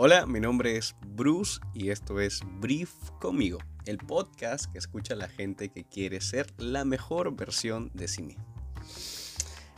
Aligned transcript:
Hola, 0.00 0.26
mi 0.26 0.38
nombre 0.38 0.76
es 0.76 0.94
Bruce 1.08 1.58
y 1.74 1.90
esto 1.90 2.20
es 2.20 2.42
Brief 2.60 2.92
conmigo, 3.20 3.58
el 3.84 3.98
podcast 3.98 4.70
que 4.70 4.78
escucha 4.78 5.14
a 5.14 5.16
la 5.16 5.26
gente 5.26 5.70
que 5.70 5.82
quiere 5.82 6.20
ser 6.20 6.46
la 6.56 6.84
mejor 6.84 7.34
versión 7.34 7.90
de 7.94 8.06
sí 8.06 8.22
mismo. 8.22 8.44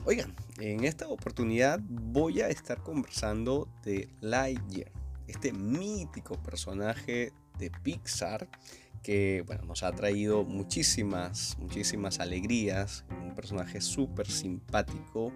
Oigan, 0.04 0.36
en 0.58 0.84
esta 0.84 1.08
oportunidad 1.08 1.80
voy 1.88 2.42
a 2.42 2.50
estar 2.50 2.82
conversando 2.82 3.66
de 3.82 4.10
Lightyear, 4.20 4.92
este 5.26 5.54
mítico 5.54 6.34
personaje 6.42 7.32
de 7.58 7.70
Pixar 7.82 8.46
que 9.02 9.42
bueno, 9.46 9.64
nos 9.64 9.82
ha 9.82 9.92
traído 9.92 10.44
muchísimas, 10.44 11.56
muchísimas 11.58 12.20
alegrías, 12.20 13.06
un 13.22 13.34
personaje 13.34 13.80
súper 13.80 14.30
simpático 14.30 15.32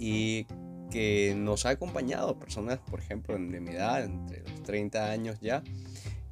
y 0.00 0.44
que 0.92 1.34
nos 1.36 1.64
ha 1.64 1.70
acompañado 1.70 2.38
personas, 2.38 2.78
por 2.78 3.00
ejemplo, 3.00 3.34
de 3.34 3.60
mi 3.60 3.70
edad, 3.70 4.04
entre 4.04 4.42
los 4.42 4.62
30 4.62 5.10
años 5.10 5.38
ya, 5.40 5.62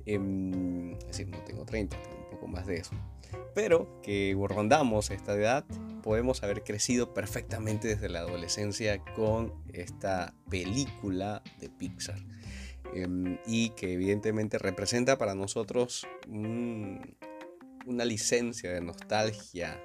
em, 0.04 0.92
es 0.92 1.06
decir, 1.06 1.28
no 1.28 1.38
tengo 1.38 1.64
30, 1.64 1.96
tengo 2.00 2.24
un 2.24 2.30
poco 2.30 2.46
más 2.46 2.66
de 2.66 2.76
eso, 2.76 2.92
pero 3.54 4.00
que 4.02 4.36
rondamos 4.48 5.10
esta 5.10 5.34
edad, 5.34 5.64
podemos 6.02 6.42
haber 6.42 6.62
crecido 6.62 7.14
perfectamente 7.14 7.88
desde 7.88 8.08
la 8.08 8.20
adolescencia 8.20 9.02
con 9.16 9.54
esta 9.72 10.34
película 10.48 11.42
de 11.58 11.70
Pixar. 11.70 12.18
Em, 12.94 13.38
y 13.46 13.70
que 13.70 13.92
evidentemente 13.92 14.58
representa 14.58 15.16
para 15.16 15.34
nosotros 15.34 16.06
una 16.26 18.04
licencia 18.04 18.72
de 18.72 18.80
nostalgia, 18.80 19.80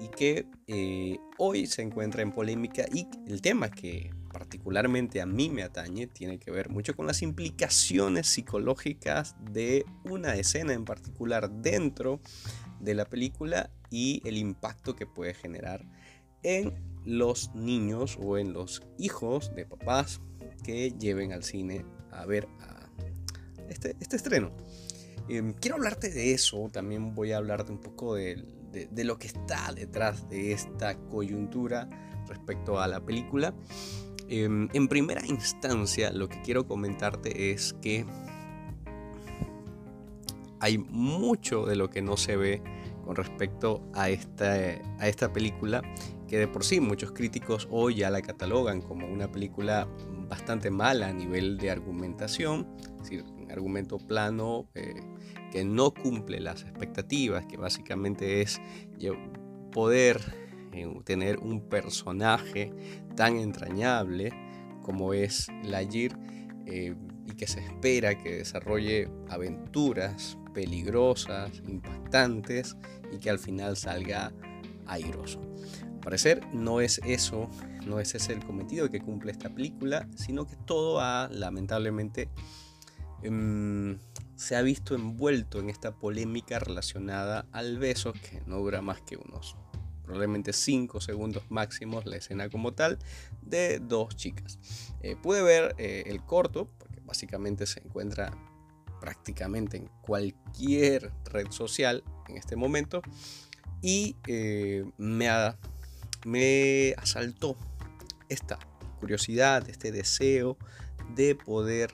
y 0.00 0.08
que 0.08 0.46
eh, 0.66 1.18
hoy 1.38 1.66
se 1.66 1.82
encuentra 1.82 2.22
en 2.22 2.32
polémica 2.32 2.84
y 2.92 3.06
el 3.26 3.40
tema 3.40 3.70
que 3.70 4.10
particularmente 4.32 5.20
a 5.20 5.26
mí 5.26 5.48
me 5.48 5.62
atañe 5.62 6.08
tiene 6.08 6.38
que 6.38 6.50
ver 6.50 6.68
mucho 6.68 6.96
con 6.96 7.06
las 7.06 7.22
implicaciones 7.22 8.26
psicológicas 8.26 9.36
de 9.52 9.84
una 10.04 10.34
escena 10.34 10.72
en 10.72 10.84
particular 10.84 11.50
dentro 11.50 12.20
de 12.80 12.94
la 12.94 13.04
película 13.04 13.70
y 13.90 14.20
el 14.24 14.36
impacto 14.36 14.96
que 14.96 15.06
puede 15.06 15.34
generar 15.34 15.84
en 16.42 16.74
los 17.04 17.54
niños 17.54 18.18
o 18.20 18.38
en 18.38 18.52
los 18.52 18.82
hijos 18.98 19.54
de 19.54 19.66
papás 19.66 20.20
que 20.64 20.92
lleven 20.98 21.32
al 21.32 21.44
cine 21.44 21.84
a 22.10 22.26
ver 22.26 22.48
este, 23.68 23.96
este, 24.00 24.16
estreno. 24.16 24.50
Em, 25.28 25.52
quiero 25.54 25.76
hablarte 25.76 26.10
de 26.10 26.32
eso, 26.32 26.68
también 26.72 27.14
voy 27.14 27.32
a 27.32 27.38
hablarte 27.38 27.72
un 27.72 27.80
poco 27.80 28.14
de, 28.74 29.04
lo 29.04 29.18
que 29.18 29.28
está 29.28 29.72
detrás 29.72 30.28
de 30.28 30.52
esta 30.52 30.98
coyuntura 31.08 31.88
respecto 32.26 32.80
a 32.80 32.88
la 32.88 33.00
película. 33.00 33.54
Em, 34.28 34.68
en 34.72 34.88
primera 34.88 35.24
instancia, 35.26 36.10
lo 36.10 36.28
que 36.28 36.40
quiero 36.42 36.66
comentarte 36.66 37.52
es 37.52 37.74
que 37.80 38.04
hay 40.60 40.78
mucho 40.78 41.66
de 41.66 41.76
lo 41.76 41.90
que 41.90 42.02
no 42.02 42.16
se 42.16 42.36
ve 42.36 42.62
con 43.04 43.16
respecto 43.16 43.82
a 43.92 44.08
esta, 44.08 44.54
a 44.98 45.08
esta 45.08 45.32
película, 45.32 45.82
que 46.26 46.38
de 46.38 46.48
por 46.48 46.64
sí 46.64 46.80
muchos 46.80 47.12
críticos 47.12 47.68
hoy 47.70 47.96
ya 47.96 48.10
la 48.10 48.22
catalogan 48.22 48.80
como 48.80 49.06
una 49.06 49.30
película 49.30 49.86
bastante 50.28 50.70
mala 50.70 51.08
a 51.08 51.12
nivel 51.12 51.58
de 51.58 51.70
argumentación, 51.70 52.66
es 52.80 52.98
decir, 52.98 53.24
argumento 53.54 53.98
plano 53.98 54.68
eh, 54.74 54.94
que 55.50 55.64
no 55.64 55.92
cumple 55.92 56.40
las 56.40 56.62
expectativas, 56.62 57.46
que 57.46 57.56
básicamente 57.56 58.42
es 58.42 58.60
poder 59.72 60.20
eh, 60.72 60.86
tener 61.04 61.38
un 61.38 61.68
personaje 61.68 62.72
tan 63.16 63.36
entrañable 63.36 64.32
como 64.82 65.14
es 65.14 65.48
Lajir 65.62 66.16
eh, 66.66 66.94
y 67.26 67.32
que 67.34 67.46
se 67.46 67.60
espera 67.60 68.18
que 68.20 68.38
desarrolle 68.38 69.08
aventuras 69.28 70.36
peligrosas, 70.52 71.62
impactantes 71.66 72.76
y 73.12 73.18
que 73.18 73.30
al 73.30 73.38
final 73.38 73.76
salga 73.76 74.32
airoso. 74.86 75.40
Al 75.82 76.00
parecer 76.00 76.46
no 76.52 76.80
es 76.80 77.00
eso, 77.04 77.50
no 77.86 78.00
es 78.00 78.14
ese 78.14 78.32
el 78.32 78.44
cometido 78.44 78.90
que 78.90 79.00
cumple 79.00 79.32
esta 79.32 79.50
película, 79.50 80.08
sino 80.16 80.46
que 80.46 80.56
todo 80.56 81.00
ha 81.00 81.28
lamentablemente 81.30 82.28
em, 83.22 83.98
se 84.36 84.56
ha 84.56 84.62
visto 84.62 84.94
envuelto 84.94 85.60
en 85.60 85.70
esta 85.70 85.92
polémica 85.92 86.58
relacionada 86.58 87.46
al 87.52 87.78
beso 87.78 88.12
que 88.12 88.42
no 88.46 88.58
dura 88.58 88.82
más 88.82 89.00
que 89.00 89.16
unos 89.16 89.56
probablemente 90.04 90.52
5 90.52 91.00
segundos 91.00 91.44
máximos 91.48 92.04
la 92.06 92.16
escena 92.16 92.48
como 92.50 92.72
tal 92.72 92.98
de 93.42 93.78
dos 93.80 94.14
chicas. 94.16 94.58
Eh, 95.00 95.16
pude 95.20 95.42
ver 95.42 95.74
eh, 95.78 96.04
el 96.06 96.22
corto, 96.22 96.68
porque 96.78 97.00
básicamente 97.00 97.66
se 97.66 97.80
encuentra 97.80 98.30
prácticamente 99.00 99.76
en 99.76 99.88
cualquier 100.02 101.10
red 101.24 101.50
social 101.50 102.04
en 102.28 102.36
este 102.36 102.56
momento 102.56 103.02
y 103.82 104.16
eh, 104.26 104.84
me, 104.96 105.28
me 106.24 106.94
asaltó 106.96 107.56
esta 108.28 108.58
curiosidad, 109.00 109.68
este 109.68 109.92
deseo 109.92 110.56
de 111.14 111.34
poder 111.34 111.92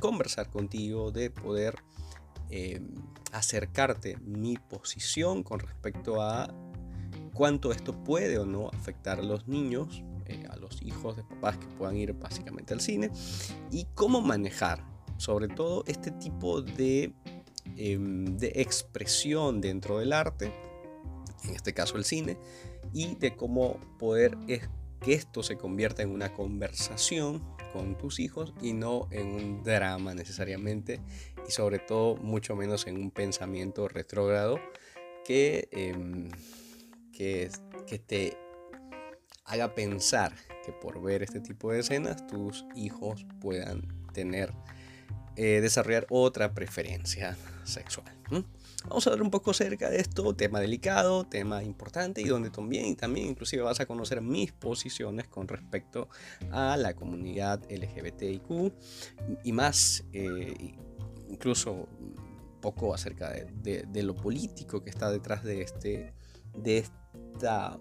conversar 0.00 0.50
contigo, 0.50 1.10
de 1.10 1.30
poder 1.30 1.76
eh, 2.50 2.80
acercarte 3.32 4.16
mi 4.18 4.56
posición 4.56 5.42
con 5.42 5.60
respecto 5.60 6.22
a 6.22 6.54
cuánto 7.32 7.72
esto 7.72 7.92
puede 8.04 8.38
o 8.38 8.46
no 8.46 8.68
afectar 8.68 9.18
a 9.18 9.22
los 9.22 9.48
niños, 9.48 10.04
eh, 10.26 10.46
a 10.50 10.56
los 10.56 10.82
hijos 10.82 11.16
de 11.16 11.24
papás 11.24 11.58
que 11.58 11.66
puedan 11.66 11.96
ir 11.96 12.12
básicamente 12.12 12.74
al 12.74 12.80
cine 12.80 13.10
y 13.70 13.86
cómo 13.94 14.20
manejar 14.20 14.84
sobre 15.16 15.48
todo 15.48 15.84
este 15.86 16.10
tipo 16.12 16.62
de, 16.62 17.12
em, 17.76 18.36
de 18.36 18.52
expresión 18.56 19.60
dentro 19.60 19.98
del 19.98 20.12
arte, 20.12 20.52
en 21.44 21.54
este 21.54 21.72
caso 21.72 21.96
el 21.96 22.04
cine, 22.04 22.38
y 22.92 23.14
de 23.16 23.36
cómo 23.36 23.78
poder 23.98 24.36
que 24.46 25.12
esto 25.12 25.42
se 25.42 25.56
convierta 25.56 26.02
en 26.02 26.10
una 26.10 26.32
conversación 26.32 27.42
con 27.74 27.98
tus 27.98 28.20
hijos 28.20 28.54
y 28.62 28.72
no 28.72 29.08
en 29.10 29.26
un 29.26 29.64
drama 29.64 30.14
necesariamente 30.14 31.00
y 31.46 31.50
sobre 31.50 31.80
todo 31.80 32.14
mucho 32.16 32.54
menos 32.54 32.86
en 32.86 32.96
un 32.96 33.10
pensamiento 33.10 33.88
retrógrado 33.88 34.60
que, 35.24 35.68
em, 35.72 36.30
que, 37.12 37.50
que 37.88 37.98
te 37.98 38.38
haga 39.44 39.74
pensar 39.74 40.32
que 40.64 40.72
por 40.72 41.02
ver 41.02 41.24
este 41.24 41.40
tipo 41.40 41.72
de 41.72 41.80
escenas 41.80 42.24
tus 42.28 42.64
hijos 42.76 43.26
puedan 43.40 43.82
tener 44.12 44.52
eh, 45.36 45.60
desarrollar 45.60 46.06
otra 46.10 46.52
preferencia 46.52 47.36
sexual. 47.64 48.06
Vamos 48.88 49.06
a 49.06 49.10
hablar 49.10 49.22
un 49.22 49.30
poco 49.30 49.52
acerca 49.52 49.88
de 49.88 49.98
esto, 49.98 50.34
tema 50.34 50.60
delicado, 50.60 51.24
tema 51.24 51.62
importante 51.62 52.20
y 52.20 52.24
donde 52.24 52.50
también, 52.50 52.94
también 52.96 53.28
inclusive 53.28 53.62
vas 53.62 53.80
a 53.80 53.86
conocer 53.86 54.20
mis 54.20 54.52
posiciones 54.52 55.26
con 55.26 55.48
respecto 55.48 56.08
a 56.50 56.76
la 56.76 56.94
comunidad 56.94 57.62
LGBTIQ 57.70 58.72
y 59.42 59.52
más, 59.52 60.04
eh, 60.12 60.74
incluso 61.28 61.88
poco 62.60 62.94
acerca 62.94 63.30
de, 63.30 64.02
lo 64.02 64.14
político 64.14 64.82
que 64.82 64.90
está 64.90 65.10
detrás 65.10 65.44
de, 65.44 65.62
este, 65.62 66.12
de, 66.56 66.78
esta, 66.78 67.78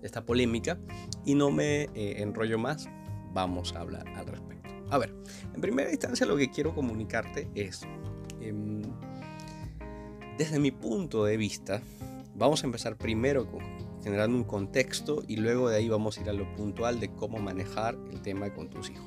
de 0.00 0.06
esta 0.06 0.24
polémica 0.24 0.78
y 1.26 1.34
no 1.34 1.50
me 1.50 1.82
eh, 1.94 2.22
enrollo 2.22 2.58
más, 2.58 2.88
vamos 3.32 3.74
a 3.74 3.80
hablar 3.80 4.08
al 4.08 4.26
respecto. 4.26 4.49
A 4.90 4.98
ver, 4.98 5.14
en 5.54 5.60
primera 5.60 5.90
instancia 5.90 6.26
lo 6.26 6.36
que 6.36 6.50
quiero 6.50 6.74
comunicarte 6.74 7.48
es, 7.54 7.82
em, 8.40 8.82
desde 10.36 10.58
mi 10.58 10.70
punto 10.70 11.24
de 11.24 11.36
vista, 11.36 11.80
vamos 12.34 12.62
a 12.62 12.66
empezar 12.66 12.96
primero 12.96 13.50
con 13.50 13.60
generando 14.02 14.36
un 14.36 14.44
contexto 14.44 15.22
y 15.26 15.36
luego 15.36 15.68
de 15.68 15.76
ahí 15.76 15.88
vamos 15.88 16.18
a 16.18 16.22
ir 16.22 16.30
a 16.30 16.32
lo 16.32 16.50
puntual 16.54 17.00
de 17.00 17.12
cómo 17.12 17.38
manejar 17.38 17.96
el 18.10 18.20
tema 18.22 18.52
con 18.52 18.70
tus 18.70 18.90
hijos. 18.90 19.06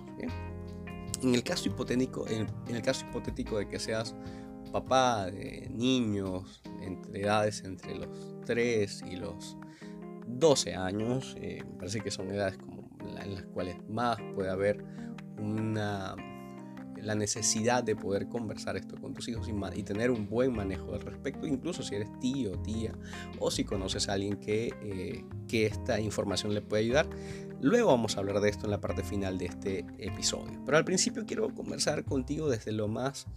En 1.21 1.33
el 1.33 1.44
caso 1.44 1.69
hipotético, 1.69 2.27
en, 2.27 2.47
el 2.68 2.81
caso 2.81 3.06
hipotético 3.09 3.57
de 3.57 3.68
que 3.68 3.79
seas 3.79 4.15
papá 4.71 5.27
de 5.27 5.69
niños 5.71 6.62
entre 6.81 7.21
edades 7.21 7.63
entre 7.63 7.95
los 7.95 8.09
3 8.45 9.06
y 9.09 9.15
los 9.15 9.57
12 10.27 10.75
años, 10.75 11.36
eh, 11.39 11.63
me 11.65 11.77
parece 11.77 12.01
que 12.01 12.12
son 12.12 12.29
edades 12.29 12.57
como 12.57 12.89
en 13.00 13.36
las 13.36 13.44
cuales 13.45 13.77
más 13.88 14.18
puede 14.36 14.50
haber 14.50 14.83
una, 15.38 16.15
la 17.03 17.15
necesidad 17.15 17.83
de 17.83 17.95
poder 17.95 18.27
conversar 18.27 18.77
esto 18.77 18.95
con 19.00 19.13
tus 19.13 19.27
hijos 19.27 19.47
y, 19.75 19.83
tener 19.83 20.12
un 20.12 20.27
buen 20.27 20.56
manejo 20.56 20.94
al 20.94 21.01
respecto, 21.01 21.45
incluso 21.45 21.83
si 21.83 21.95
eres 21.95 22.09
tío, 22.19 22.53
tía 22.59 22.94
o 23.39 23.51
si 23.51 23.63
conoces 23.63 24.09
a 24.09 24.13
alguien 24.13 24.38
que, 24.38 24.74
eh, 24.81 25.24
que 25.47 25.65
esta 25.65 26.00
información 26.00 26.53
le 26.53 26.62
puede 26.62 26.83
ayudar. 26.83 27.09
Luego 27.62 27.89
vamos 27.89 28.18
a 28.18 28.19
hablar 28.19 28.41
de 28.41 28.50
esto 28.50 28.65
en 28.65 28.71
la 28.71 28.81
parte 28.81 29.03
final 29.03 29.38
de 29.38 29.45
este 29.45 29.85
episodio. 29.97 30.62
Pero 30.65 30.77
al 30.77 30.85
principio 30.85 31.25
quiero 31.25 31.53
conversar 31.53 32.03
contigo 32.03 32.50
desde 32.50 32.71
lo 32.71 32.88
más, 32.88 33.27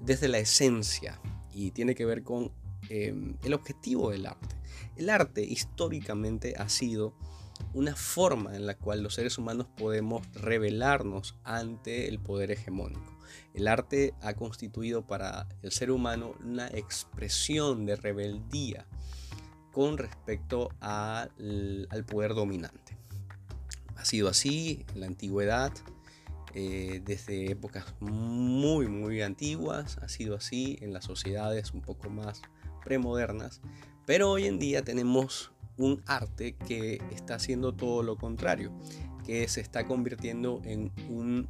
desde 0.00 0.28
la 0.28 0.38
esencia 0.38 1.20
y 1.52 1.70
tiene 1.70 1.94
que 1.94 2.04
ver 2.04 2.22
con 2.22 2.50
em, 2.88 3.36
el 3.44 3.54
objetivo 3.54 4.10
del 4.10 4.26
arte. 4.26 4.56
El 4.96 5.10
arte 5.10 5.44
históricamente 5.44 6.54
ha 6.56 6.68
sido 6.68 7.14
una 7.74 7.96
forma 7.96 8.54
en 8.54 8.66
la 8.66 8.76
cual 8.76 9.02
los 9.02 9.14
seres 9.14 9.38
humanos 9.38 9.66
podemos 9.76 10.26
revelarnos 10.34 11.36
ante 11.44 12.08
el 12.08 12.18
poder 12.18 12.50
hegemónico. 12.50 13.18
El 13.54 13.68
arte 13.68 14.14
ha 14.20 14.34
constituido 14.34 15.06
para 15.06 15.48
el 15.62 15.72
ser 15.72 15.90
humano 15.90 16.34
una 16.42 16.68
expresión 16.68 17.86
de 17.86 17.96
rebeldía 17.96 18.86
con 19.72 19.98
respecto 19.98 20.70
al, 20.80 21.30
poder 22.06 22.34
dominante. 22.34 22.96
Ha 23.96 24.04
sido 24.04 24.28
así 24.28 24.84
en 24.94 25.00
la 25.00 25.06
antigüedad, 25.06 25.72
eh, 26.54 27.00
desde 27.04 27.50
épocas 27.50 27.94
muy, 28.00 28.86
muy 28.88 29.22
antiguas, 29.22 29.96
ha 29.98 30.08
sido 30.08 30.36
así 30.36 30.78
en 30.82 30.92
las 30.92 31.04
sociedades 31.04 31.72
un 31.72 31.80
poco 31.80 32.10
más 32.10 32.42
premodernas, 32.84 33.60
pero 34.04 34.30
hoy 34.30 34.46
en 34.46 34.58
día 34.58 34.82
tenemos 34.82 35.51
un 35.76 36.02
arte 36.06 36.54
que 36.54 37.00
está 37.14 37.36
haciendo 37.36 37.74
todo 37.74 38.02
lo 38.02 38.16
contrario, 38.16 38.72
que 39.24 39.48
se 39.48 39.60
está 39.60 39.86
convirtiendo 39.86 40.60
en 40.64 40.92
un, 41.08 41.48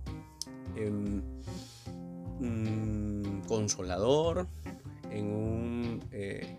consolador, 3.47 4.47
en 5.11 5.27
un, 5.27 6.05
eh, 6.11 6.59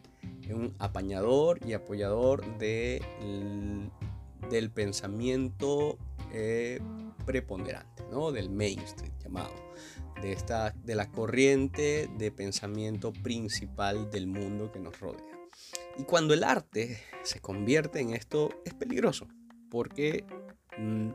apañador 0.79 1.59
y 1.65 1.73
apoyador 1.73 2.57
de, 2.57 3.01
del 4.49 4.69
pensamiento 4.69 5.97
eh, 6.31 6.79
preponderante, 7.25 8.03
¿no? 8.11 8.31
del 8.31 8.49
mainstream 8.49 9.13
llamado, 9.19 9.53
de, 10.21 10.33
esta, 10.33 10.71
de 10.83 10.95
la 10.95 11.09
corriente 11.11 12.09
de 12.17 12.31
pensamiento 12.31 13.13
principal 13.13 14.09
del 14.11 14.27
mundo 14.27 14.71
que 14.71 14.79
nos 14.79 14.99
rodea. 14.99 15.42
Y 15.97 16.03
cuando 16.03 16.33
el 16.33 16.43
arte 16.43 16.99
se 17.23 17.39
convierte 17.39 17.99
en 17.99 18.13
esto, 18.13 18.49
es 18.65 18.73
peligroso, 18.73 19.27
porque 19.69 20.25
mm, 20.77 21.09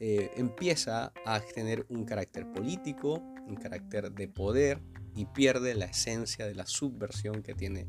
eh, 0.00 0.30
empieza 0.36 1.12
a 1.24 1.40
tener 1.40 1.86
un 1.88 2.04
carácter 2.04 2.50
político, 2.50 3.22
un 3.46 3.56
carácter 3.56 4.10
de 4.12 4.28
poder, 4.28 4.80
y 5.14 5.26
pierde 5.26 5.74
la 5.74 5.84
esencia 5.86 6.46
de 6.46 6.54
la 6.54 6.66
subversión 6.66 7.42
que 7.42 7.54
tiene 7.54 7.86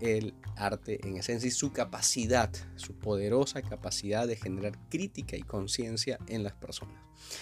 el 0.00 0.34
arte 0.56 1.06
en 1.06 1.16
esencia 1.16 1.48
y 1.48 1.52
su 1.52 1.72
capacidad, 1.72 2.50
su 2.76 2.98
poderosa 2.98 3.62
capacidad 3.62 4.26
de 4.26 4.36
generar 4.36 4.78
crítica 4.88 5.36
y 5.36 5.42
conciencia 5.42 6.18
en 6.26 6.42
las 6.42 6.54
personas. 6.54 7.00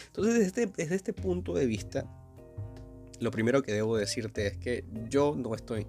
Entonces, 0.09 0.35
desde 0.35 0.47
este, 0.47 0.67
desde 0.67 0.95
este 0.97 1.13
punto 1.13 1.55
de 1.55 1.67
vista, 1.67 2.07
lo 3.21 3.31
primero 3.31 3.63
que 3.63 3.73
debo 3.73 3.97
decirte 3.97 4.47
es 4.49 4.59
que 4.59 4.85
yo 5.09 5.35
no 5.37 5.55
estoy 5.55 5.87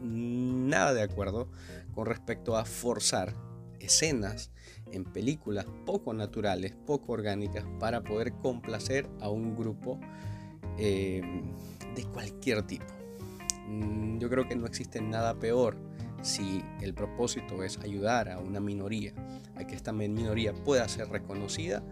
nada 0.00 0.94
de 0.94 1.02
acuerdo 1.02 1.48
con 1.94 2.06
respecto 2.06 2.56
a 2.56 2.64
forzar 2.64 3.34
escenas 3.80 4.50
en 4.92 5.04
películas 5.04 5.66
poco 5.84 6.12
naturales, 6.14 6.74
poco 6.86 7.12
orgánicas, 7.12 7.64
para 7.78 8.02
poder 8.02 8.32
complacer 8.32 9.08
a 9.20 9.28
un 9.28 9.56
grupo 9.56 10.00
eh, 10.78 11.22
de 11.94 12.04
cualquier 12.04 12.62
tipo. 12.62 12.86
Mm, 13.66 14.18
yo 14.18 14.28
creo 14.30 14.48
que 14.48 14.56
no 14.56 14.66
existe 14.66 15.00
nada 15.00 15.38
peor 15.38 15.76
si 16.22 16.64
el 16.80 16.94
propósito 16.94 17.62
es 17.62 17.78
ayudar 17.78 18.28
a 18.28 18.38
una 18.38 18.60
minoría, 18.60 19.12
a 19.56 19.64
que 19.64 19.74
esta 19.74 19.92
minoría 19.92 20.52
pueda 20.52 20.88
ser 20.88 21.08
reconocida, 21.08 21.82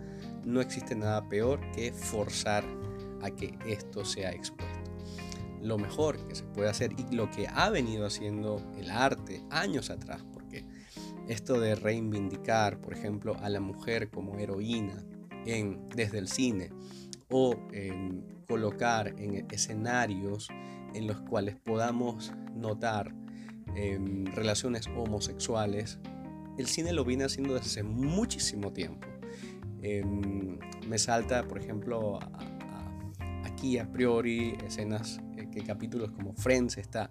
no 0.45 0.61
existe 0.61 0.95
nada 0.95 1.29
peor 1.29 1.61
que 1.73 1.93
forzar 1.93 2.65
a 3.23 3.31
que 3.31 3.57
esto 3.67 4.05
sea 4.05 4.31
expuesto 4.31 4.76
lo 5.63 5.79
mejor 5.79 6.27
que 6.27 6.35
se 6.35 6.45
puede 6.45 6.69
hacer 6.69 6.93
y 6.99 7.15
lo 7.15 7.31
que 7.31 7.49
ha 7.49 7.71
venido 7.71 8.07
haciendo 8.07 8.63
el 8.79 8.91
arte 8.91 9.43
años 9.51 9.91
atrás, 9.91 10.25
porque 10.33 10.65
esto 11.29 11.61
de 11.61 11.75
reivindicar, 11.75 12.81
por 12.81 12.93
ejemplo, 12.93 13.37
a 13.41 13.49
la 13.49 13.61
mujer 13.61 14.11
como 14.11 14.39
heroína 14.39 15.05
en, 15.45 15.89
desde 15.95 16.19
el 16.19 16.29
cine 16.29 16.71
o 17.29 17.57
colocar 18.47 19.15
en 19.19 19.47
escenarios 19.51 20.49
en 20.95 21.07
los 21.07 21.21
cuales 21.23 21.57
podamos 21.57 22.33
notar 22.55 23.13
em, 23.75 24.25
relaciones 24.27 24.87
homosexuales, 24.87 25.99
el 26.57 26.67
cine 26.67 26.93
lo 26.93 27.05
viene 27.05 27.25
haciendo 27.25 27.55
desde 27.55 27.67
hace 27.67 27.83
muchísimo 27.83 28.73
tiempo. 28.73 29.07
Em, 29.83 30.59
me 30.89 30.99
salta, 30.99 31.47
por 31.47 31.59
ejemplo, 31.59 32.19
aquí 33.45 33.79
a 33.79 33.91
priori 33.91 34.57
escenas 34.65 35.21
capítulos 35.63 36.13
como 36.13 36.33
Friends, 36.35 36.79
esta 36.79 37.11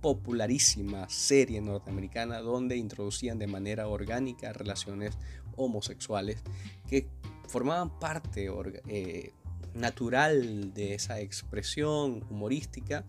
popularísima 0.00 1.08
serie 1.08 1.60
norteamericana 1.60 2.40
donde 2.40 2.76
introducían 2.76 3.38
de 3.38 3.46
manera 3.46 3.88
orgánica 3.88 4.52
relaciones 4.52 5.18
homosexuales 5.56 6.42
que 6.88 7.08
formaban 7.48 7.98
parte 7.98 8.48
eh, 8.86 9.32
natural 9.74 10.72
de 10.72 10.94
esa 10.94 11.20
expresión 11.20 12.24
humorística 12.30 13.04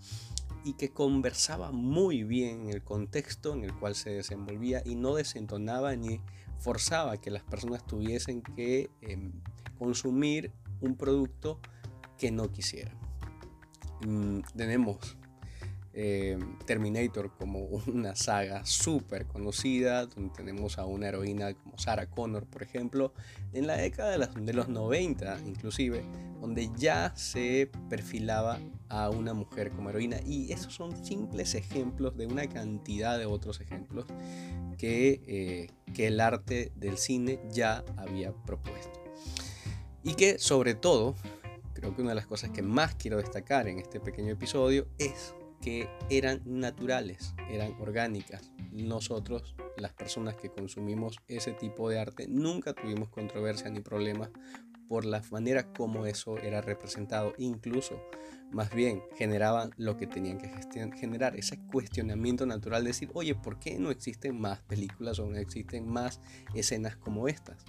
y 0.63 0.73
que 0.73 0.89
conversaba 0.89 1.71
muy 1.71 2.23
bien 2.23 2.63
en 2.63 2.69
el 2.69 2.83
contexto 2.83 3.53
en 3.53 3.63
el 3.63 3.73
cual 3.73 3.95
se 3.95 4.09
desenvolvía 4.09 4.81
y 4.85 4.95
no 4.95 5.15
desentonaba 5.15 5.95
ni 5.95 6.21
forzaba 6.57 7.17
que 7.17 7.31
las 7.31 7.43
personas 7.43 7.85
tuviesen 7.85 8.41
que 8.41 8.89
em, 9.01 9.31
consumir 9.77 10.51
un 10.81 10.95
producto 10.95 11.59
que 12.17 12.31
no 12.31 12.51
quisieran. 12.51 12.98
Mm, 14.05 14.39
tenemos 14.55 15.17
eh, 15.93 16.37
Terminator 16.65 17.31
como 17.35 17.59
una 17.87 18.15
saga 18.15 18.65
súper 18.65 19.25
conocida, 19.25 20.05
donde 20.05 20.33
tenemos 20.33 20.77
a 20.77 20.85
una 20.85 21.07
heroína 21.09 21.53
como 21.55 21.77
Sarah 21.77 22.09
Connor, 22.09 22.45
por 22.45 22.63
ejemplo, 22.63 23.13
en 23.53 23.67
la 23.67 23.75
década 23.75 24.17
de, 24.17 24.53
los 24.53 24.69
90 24.69 25.39
inclusive, 25.45 26.03
donde 26.39 26.69
ya 26.77 27.13
se 27.17 27.69
perfilaba 27.89 28.59
a 28.87 29.09
una 29.09 29.33
mujer 29.33 29.71
como 29.71 29.89
heroína. 29.89 30.17
Y 30.25 30.53
esos 30.53 30.73
son 30.73 31.03
simples 31.03 31.55
ejemplos 31.55 32.15
de 32.15 32.27
una 32.27 32.47
cantidad 32.47 33.17
de 33.17 33.25
otros 33.25 33.59
ejemplos 33.59 34.05
que, 34.77 35.21
eh, 35.27 35.67
que 35.93 36.07
el 36.07 36.21
arte 36.21 36.71
del 36.75 36.97
cine 36.97 37.41
ya 37.51 37.83
había 37.97 38.31
propuesto. 38.31 39.03
Y 40.01 40.13
que 40.13 40.39
sobre 40.39 40.75
todo 40.75 41.15
creo 41.79 41.95
que 41.95 42.01
una 42.01 42.11
de 42.11 42.15
las 42.15 42.27
cosas 42.27 42.51
que 42.51 42.61
más 42.61 42.95
quiero 42.95 43.17
destacar 43.17 43.67
en 43.67 43.79
este 43.79 43.99
pequeño 43.99 44.31
episodio 44.33 44.87
es 44.97 45.33
que 45.61 45.89
eran 46.09 46.41
naturales, 46.45 47.33
eran 47.49 47.75
orgánicas. 47.79 48.51
Nosotros, 48.71 49.55
las 49.77 49.93
personas 49.93 50.35
que 50.35 50.49
consumimos 50.49 51.17
ese 51.27 51.51
tipo 51.53 51.89
de 51.89 51.99
arte, 51.99 52.27
nunca 52.27 52.73
tuvimos 52.73 53.09
controversia 53.09 53.69
ni 53.69 53.81
problemas 53.81 54.29
por 54.87 55.05
la 55.05 55.21
manera 55.31 55.71
como 55.73 56.05
eso 56.05 56.37
era 56.37 56.61
representado. 56.61 57.33
Incluso, 57.37 58.01
más 58.51 58.73
bien, 58.73 59.03
generaban 59.15 59.71
lo 59.77 59.97
que 59.97 60.07
tenían 60.07 60.39
que 60.39 60.49
generar, 60.97 61.35
ese 61.35 61.59
cuestionamiento 61.67 62.45
natural, 62.45 62.83
de 62.83 62.89
decir, 62.89 63.09
oye, 63.13 63.35
¿por 63.35 63.59
qué 63.59 63.77
no 63.77 63.91
existen 63.91 64.39
más 64.39 64.61
películas 64.61 65.19
o 65.19 65.27
no 65.27 65.37
existen 65.37 65.87
más 65.87 66.19
escenas 66.55 66.95
como 66.97 67.27
estas? 67.27 67.63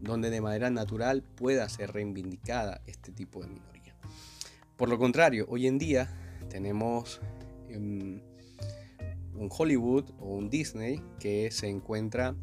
Donde 0.00 0.30
de 0.30 0.40
manera 0.40 0.70
natural 0.70 1.22
pueda 1.22 1.68
ser 1.68 1.92
reivindicada 1.92 2.80
este 2.86 3.12
tipo 3.12 3.40
de 3.40 3.48
minoría. 3.48 3.94
Por 4.76 4.88
lo 4.88 4.98
contrario, 4.98 5.46
hoy 5.48 5.66
en 5.66 5.78
día 5.78 6.08
tenemos 6.48 7.20
em, 7.68 8.20
un 9.34 9.48
Hollywood 9.50 10.10
o 10.18 10.34
un 10.34 10.48
Disney 10.48 11.02
que 11.18 11.50
se 11.50 11.68
encuentra, 11.68 12.34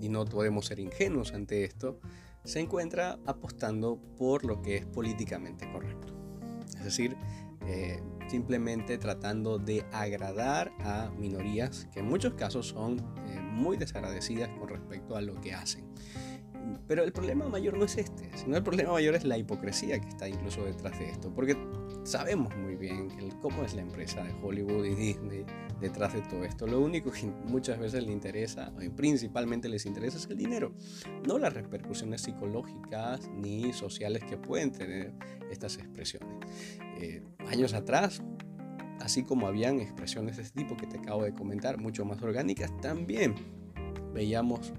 y 0.00 0.08
no 0.08 0.24
podemos 0.24 0.66
ser 0.66 0.78
ingenuos 0.78 1.32
ante 1.32 1.64
esto, 1.64 2.00
se 2.44 2.60
encuentra 2.60 3.18
apostando 3.26 4.00
por 4.16 4.44
lo 4.44 4.62
que 4.62 4.76
es 4.76 4.86
políticamente 4.86 5.70
correcto. 5.70 6.14
Es 6.76 6.84
decir, 6.84 7.16
eh, 7.66 8.00
simplemente 8.28 8.98
tratando 8.98 9.58
de 9.58 9.84
agradar 9.92 10.72
a 10.80 11.10
minorías 11.18 11.88
que 11.92 12.00
en 12.00 12.06
muchos 12.06 12.34
casos 12.34 12.68
son 12.68 13.02
muy 13.48 13.76
desagradecidas 13.76 14.48
con 14.58 14.68
respecto 14.68 15.16
a 15.16 15.20
lo 15.20 15.40
que 15.40 15.54
hacen. 15.54 15.84
Pero 16.86 17.04
el 17.04 17.12
problema 17.12 17.48
mayor 17.48 17.76
no 17.78 17.84
es 17.84 17.96
este, 17.96 18.30
sino 18.36 18.56
el 18.56 18.62
problema 18.62 18.92
mayor 18.92 19.14
es 19.14 19.24
la 19.24 19.38
hipocresía 19.38 19.98
que 20.00 20.08
está 20.08 20.28
incluso 20.28 20.64
detrás 20.64 20.98
de 20.98 21.10
esto, 21.10 21.32
porque 21.32 21.56
sabemos 22.04 22.54
muy 22.56 22.76
bien 22.76 23.08
cómo 23.40 23.62
es 23.62 23.74
la 23.74 23.82
empresa 23.82 24.22
de 24.22 24.32
Hollywood 24.42 24.84
y 24.84 24.94
Disney 24.94 25.44
detrás 25.80 26.14
de 26.14 26.22
todo 26.22 26.44
esto. 26.44 26.66
Lo 26.66 26.80
único 26.80 27.10
que 27.10 27.26
muchas 27.46 27.78
veces 27.78 28.04
le 28.04 28.12
interesa, 28.12 28.72
y 28.80 28.88
principalmente 28.88 29.68
les 29.68 29.86
interesa, 29.86 30.18
es 30.18 30.26
el 30.26 30.36
dinero, 30.36 30.74
no 31.26 31.38
las 31.38 31.54
repercusiones 31.54 32.22
psicológicas 32.22 33.28
ni 33.28 33.72
sociales 33.72 34.24
que 34.24 34.36
pueden 34.36 34.72
tener 34.72 35.14
estas 35.50 35.76
expresiones. 35.78 36.38
Eh, 36.98 37.22
años 37.46 37.74
atrás, 37.74 38.22
así 39.00 39.22
como 39.22 39.46
habían 39.46 39.80
expresiones 39.80 40.36
de 40.36 40.42
este 40.42 40.62
tipo 40.62 40.76
que 40.76 40.86
te 40.86 40.98
acabo 40.98 41.24
de 41.24 41.34
comentar, 41.34 41.78
mucho 41.78 42.04
más 42.04 42.20
orgánicas, 42.22 42.70
también 42.80 43.34
veíamos 44.12 44.72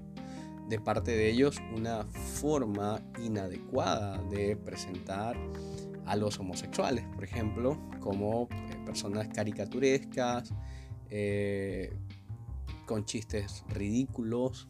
de 0.68 0.78
parte 0.78 1.10
de 1.10 1.28
ellos 1.28 1.56
una 1.76 2.04
forma 2.04 3.00
inadecuada 3.22 4.18
de 4.30 4.56
presentar 4.56 5.36
a 6.06 6.16
los 6.16 6.38
homosexuales, 6.38 7.04
por 7.14 7.24
ejemplo, 7.24 7.78
como 8.00 8.48
eh, 8.50 8.76
personas 8.84 9.28
caricaturescas, 9.28 10.52
eh, 11.10 11.92
con 12.86 13.04
chistes 13.04 13.64
ridículos, 13.68 14.68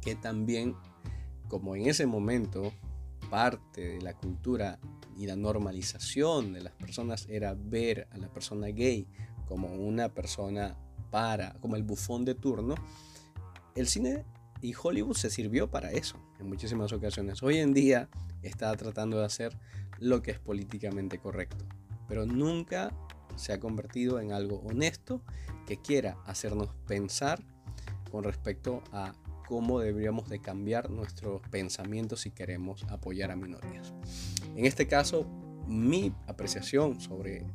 que 0.00 0.14
también, 0.14 0.74
como 1.48 1.76
en 1.76 1.86
ese 1.86 2.06
momento, 2.06 2.72
parte 3.30 3.94
de 3.94 4.00
la 4.02 4.14
cultura 4.14 4.78
y 5.18 5.26
la 5.26 5.36
normalización 5.36 6.52
de 6.52 6.62
las 6.62 6.72
personas 6.72 7.26
era 7.28 7.54
ver 7.54 8.06
a 8.12 8.18
la 8.18 8.32
persona 8.32 8.68
gay 8.68 9.06
como 9.46 9.74
una 9.74 10.08
persona 10.10 10.76
para, 11.10 11.54
como 11.54 11.74
el 11.74 11.82
bufón 11.82 12.24
de 12.24 12.36
turno, 12.36 12.76
el 13.74 13.88
cine 13.88 14.24
y 14.62 14.74
Hollywood 14.80 15.16
se 15.16 15.30
sirvió 15.30 15.70
para 15.70 15.90
eso 15.90 16.18
en 16.38 16.48
muchísimas 16.48 16.92
ocasiones. 16.92 17.42
Hoy 17.42 17.58
en 17.58 17.74
día 17.74 18.08
está 18.42 18.74
tratando 18.76 19.18
de 19.18 19.24
hacer 19.24 19.58
lo 19.98 20.22
que 20.22 20.30
es 20.30 20.38
políticamente 20.38 21.18
correcto, 21.18 21.64
pero 22.06 22.24
nunca 22.24 22.92
se 23.34 23.52
ha 23.52 23.58
convertido 23.58 24.20
en 24.20 24.32
algo 24.32 24.60
honesto 24.60 25.20
que 25.66 25.78
quiera 25.78 26.16
hacernos 26.26 26.70
pensar 26.86 27.42
con 28.12 28.22
respecto 28.22 28.82
a 28.92 29.14
cómo 29.48 29.80
deberíamos 29.80 30.28
de 30.28 30.40
cambiar 30.40 30.90
nuestros 30.90 31.40
pensamientos 31.50 32.20
si 32.20 32.30
queremos 32.30 32.84
apoyar 32.84 33.30
a 33.30 33.36
minorías. 33.36 33.94
En 34.58 34.64
este 34.64 34.88
caso, 34.88 35.24
mi 35.68 36.12
apreciación 36.26 37.00
sobre 37.00 37.46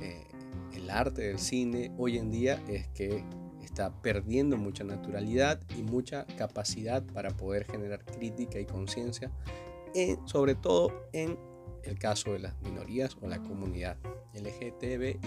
eh, 0.00 0.26
el 0.72 0.88
arte 0.88 1.20
del 1.20 1.38
cine 1.38 1.92
hoy 1.98 2.16
en 2.16 2.30
día 2.30 2.58
es 2.68 2.88
que 2.88 3.22
está 3.62 3.92
perdiendo 4.00 4.56
mucha 4.56 4.82
naturalidad 4.82 5.60
y 5.76 5.82
mucha 5.82 6.24
capacidad 6.38 7.02
para 7.02 7.36
poder 7.36 7.66
generar 7.66 8.02
crítica 8.06 8.58
y 8.58 8.64
conciencia, 8.64 9.30
sobre 10.24 10.54
todo 10.54 11.06
en 11.12 11.38
el 11.82 11.98
caso 11.98 12.32
de 12.32 12.38
las 12.38 12.58
minorías 12.62 13.14
o 13.20 13.28
la 13.28 13.42
comunidad 13.42 13.98
LGTBIQ. 14.32 15.20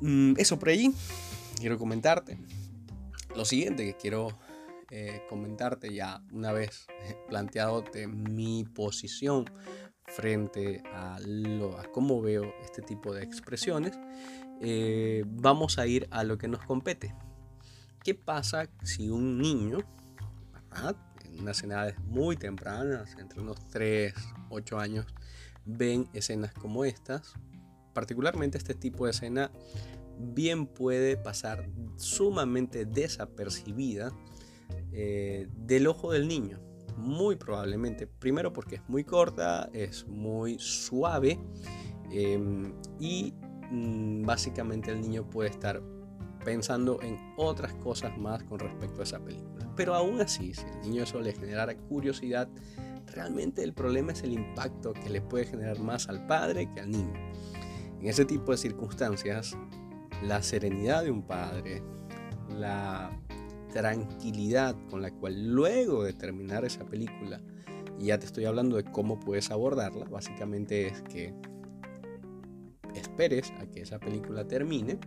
Mm, 0.00 0.34
eso 0.36 0.58
por 0.58 0.68
allí. 0.68 0.92
Quiero 1.60 1.78
comentarte. 1.78 2.38
Lo 3.36 3.44
siguiente 3.44 3.84
que 3.84 3.94
quiero 3.94 4.36
eh, 4.94 5.22
comentarte 5.26 5.94
ya 5.94 6.22
una 6.32 6.52
vez 6.52 6.86
planteado 7.26 7.82
mi 8.08 8.64
posición 8.64 9.46
frente 10.04 10.82
a, 10.92 11.18
lo, 11.24 11.78
a 11.78 11.84
cómo 11.84 12.20
veo 12.20 12.52
este 12.62 12.82
tipo 12.82 13.14
de 13.14 13.22
expresiones, 13.22 13.98
eh, 14.60 15.24
vamos 15.26 15.78
a 15.78 15.86
ir 15.86 16.08
a 16.10 16.24
lo 16.24 16.36
que 16.36 16.46
nos 16.46 16.62
compete. 16.66 17.14
¿Qué 18.04 18.14
pasa 18.14 18.68
si 18.82 19.08
un 19.08 19.38
niño, 19.38 19.78
en 21.24 21.40
unas 21.40 21.62
edades 21.62 21.98
muy 22.00 22.36
tempranas, 22.36 23.16
entre 23.18 23.40
unos 23.40 23.66
3, 23.68 24.12
8 24.50 24.78
años, 24.78 25.06
ven 25.64 26.06
escenas 26.12 26.52
como 26.52 26.84
estas? 26.84 27.32
Particularmente 27.94 28.58
este 28.58 28.74
tipo 28.74 29.06
de 29.06 29.12
escena 29.12 29.50
bien 30.18 30.66
puede 30.66 31.16
pasar 31.16 31.66
sumamente 31.96 32.84
desapercibida 32.84 34.12
eh, 34.92 35.48
del 35.56 35.86
ojo 35.86 36.12
del 36.12 36.28
niño. 36.28 36.60
Muy 36.96 37.36
probablemente, 37.36 38.06
primero 38.06 38.52
porque 38.52 38.76
es 38.76 38.88
muy 38.88 39.04
corta, 39.04 39.68
es 39.72 40.06
muy 40.06 40.58
suave 40.58 41.38
em, 42.10 42.74
y 43.00 43.32
mm, 43.70 44.24
básicamente 44.24 44.90
el 44.92 45.00
niño 45.00 45.28
puede 45.28 45.50
estar 45.50 45.82
pensando 46.44 47.00
en 47.02 47.18
otras 47.36 47.72
cosas 47.74 48.16
más 48.18 48.42
con 48.44 48.58
respecto 48.58 49.00
a 49.00 49.04
esa 49.04 49.20
película. 49.20 49.70
Pero 49.76 49.94
aún 49.94 50.20
así, 50.20 50.54
si 50.54 50.66
el 50.66 50.80
niño 50.82 51.04
eso 51.04 51.20
le 51.20 51.32
generara 51.32 51.76
curiosidad, 51.76 52.48
realmente 53.06 53.62
el 53.62 53.72
problema 53.72 54.12
es 54.12 54.22
el 54.22 54.32
impacto 54.32 54.92
que 54.92 55.10
le 55.10 55.20
puede 55.20 55.46
generar 55.46 55.78
más 55.80 56.08
al 56.08 56.26
padre 56.26 56.68
que 56.74 56.80
al 56.80 56.90
niño. 56.90 57.14
En 58.00 58.06
ese 58.06 58.24
tipo 58.24 58.52
de 58.52 58.58
circunstancias, 58.58 59.56
la 60.22 60.42
serenidad 60.42 61.04
de 61.04 61.10
un 61.10 61.22
padre, 61.22 61.82
la 62.50 63.16
tranquilidad 63.72 64.76
con 64.88 65.02
la 65.02 65.10
cual 65.10 65.48
luego 65.48 66.04
de 66.04 66.12
terminar 66.12 66.64
esa 66.64 66.84
película, 66.84 67.40
y 67.98 68.06
ya 68.06 68.18
te 68.18 68.26
estoy 68.26 68.44
hablando 68.44 68.76
de 68.76 68.84
cómo 68.84 69.18
puedes 69.18 69.50
abordarla, 69.50 70.04
básicamente 70.06 70.86
es 70.86 71.02
que 71.02 71.34
esperes 72.94 73.52
a 73.60 73.66
que 73.66 73.82
esa 73.82 73.98
película 73.98 74.46
termine, 74.46 74.98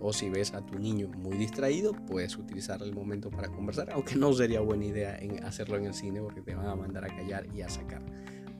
o 0.00 0.12
si 0.12 0.28
ves 0.28 0.52
a 0.52 0.64
tu 0.64 0.78
niño 0.78 1.08
muy 1.08 1.36
distraído, 1.36 1.92
puedes 2.06 2.36
utilizar 2.36 2.82
el 2.82 2.92
momento 2.92 3.30
para 3.30 3.48
conversar, 3.48 3.90
aunque 3.92 4.16
no 4.16 4.32
sería 4.32 4.60
buena 4.60 4.84
idea 4.84 5.16
en 5.16 5.42
hacerlo 5.44 5.76
en 5.76 5.86
el 5.86 5.94
cine 5.94 6.20
porque 6.20 6.42
te 6.42 6.54
van 6.54 6.66
a 6.66 6.74
mandar 6.74 7.04
a 7.04 7.08
callar 7.08 7.46
y 7.54 7.62
a 7.62 7.68
sacar. 7.68 8.02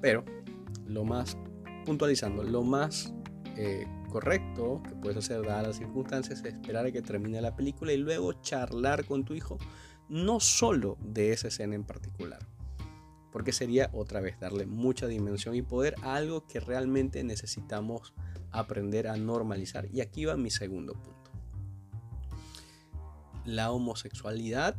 Pero 0.01 0.25
lo 0.87 1.05
más, 1.05 1.37
puntualizando, 1.85 2.43
lo 2.43 2.63
más 2.63 3.13
eh, 3.57 3.87
correcto 4.15 4.81
que 4.85 4.95
puedes 4.95 5.17
hacer 5.17 5.45
dadas 5.45 5.67
las 5.67 5.77
circunstancias 5.77 6.39
es 6.39 6.45
esperar 6.45 6.87
a 6.87 6.93
que 6.93 7.03
termine 7.03 7.41
la 7.41 7.57
película 7.57 7.93
y 7.93 7.97
luego 7.97 8.33
charlar 8.35 9.07
con 9.07 9.25
tu 9.25 9.35
hijo, 9.35 9.59
no 10.09 10.39
solo 10.39 10.97
de 11.01 11.33
esa 11.33 11.49
escena 11.49 11.75
en 11.75 11.83
particular, 11.83 12.39
porque 13.33 13.51
sería 13.51 13.91
otra 13.93 14.21
vez 14.21 14.39
darle 14.39 14.67
mucha 14.67 15.09
dimensión 15.09 15.57
y 15.57 15.63
poder 15.63 15.97
a 16.03 16.15
algo 16.15 16.47
que 16.47 16.61
realmente 16.61 17.25
necesitamos 17.25 18.15
aprender 18.53 19.09
a 19.09 19.17
normalizar. 19.17 19.89
Y 19.93 20.01
aquí 20.01 20.27
va 20.27 20.37
mi 20.37 20.51
segundo 20.51 20.93
punto. 20.93 21.33
La 23.45 23.73
homosexualidad 23.73 24.77